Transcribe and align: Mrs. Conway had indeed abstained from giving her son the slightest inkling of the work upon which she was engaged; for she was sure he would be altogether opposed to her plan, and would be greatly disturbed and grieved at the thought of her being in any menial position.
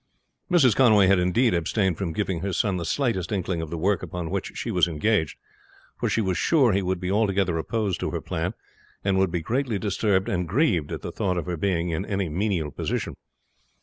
Mrs. 0.49 0.75
Conway 0.75 1.05
had 1.05 1.19
indeed 1.19 1.53
abstained 1.53 1.95
from 1.95 2.11
giving 2.11 2.39
her 2.39 2.53
son 2.53 2.77
the 2.77 2.85
slightest 2.85 3.31
inkling 3.31 3.61
of 3.61 3.69
the 3.69 3.77
work 3.77 4.01
upon 4.01 4.31
which 4.31 4.53
she 4.55 4.71
was 4.71 4.87
engaged; 4.87 5.37
for 5.99 6.09
she 6.09 6.21
was 6.21 6.39
sure 6.39 6.73
he 6.73 6.81
would 6.81 6.99
be 6.99 7.11
altogether 7.11 7.55
opposed 7.59 7.99
to 7.99 8.09
her 8.09 8.19
plan, 8.19 8.55
and 9.03 9.19
would 9.19 9.29
be 9.29 9.41
greatly 9.41 9.77
disturbed 9.77 10.27
and 10.27 10.47
grieved 10.49 10.91
at 10.91 11.03
the 11.03 11.11
thought 11.11 11.37
of 11.37 11.45
her 11.45 11.55
being 11.55 11.91
in 11.91 12.03
any 12.07 12.29
menial 12.29 12.71
position. 12.71 13.13